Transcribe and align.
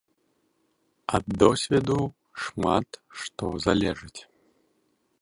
Ад 1.17 1.25
досведу 1.43 1.99
шмат 2.47 2.89
што 3.25 3.55
залежыць. 3.67 4.21